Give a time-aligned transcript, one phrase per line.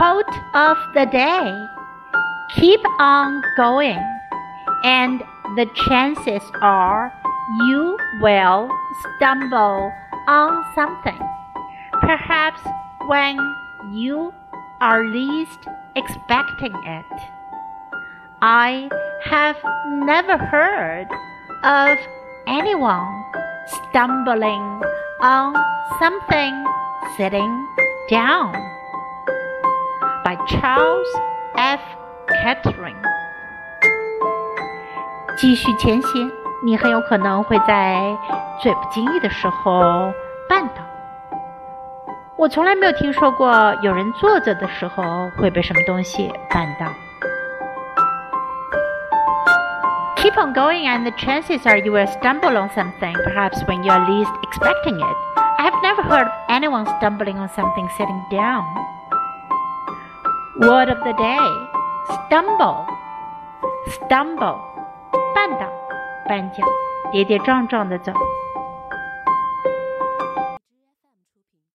[0.00, 1.68] Quote of the day
[2.56, 4.00] Keep on going,
[4.82, 5.20] and
[5.56, 7.12] the chances are
[7.66, 8.70] you will
[9.18, 9.92] stumble
[10.26, 11.20] on something,
[12.00, 12.62] perhaps
[13.08, 13.36] when
[13.92, 14.32] you
[14.80, 17.20] are least expecting it.
[18.40, 18.88] I
[19.24, 19.56] have
[19.86, 21.08] never heard
[21.62, 21.98] of
[22.46, 23.22] anyone
[23.66, 24.80] stumbling
[25.20, 25.54] on
[25.98, 26.64] something
[27.18, 27.68] sitting
[28.08, 28.79] down
[30.29, 31.07] By Charles
[31.55, 31.79] F.
[32.27, 32.95] Kettering。
[35.37, 36.31] 继续前行，
[36.63, 37.99] 你很有可能会在
[38.61, 40.11] 最不经意的时候
[40.49, 40.81] 绊倒。
[42.37, 46.87] 我从来没有听说过有人坐着的时候会被什么东西绊倒。
[50.17, 53.99] Keep on going, and the chances are you will stumble on something, perhaps when you are
[54.09, 55.17] least expecting it.
[55.57, 58.63] I have never heard of anyone stumbling on something sitting down.
[60.59, 61.75] Word of the day
[62.07, 62.85] stumble,
[63.87, 64.59] stumble,
[65.35, 65.67] 绊倒、
[66.29, 66.63] 绊脚、
[67.11, 68.13] 跌跌撞撞的走。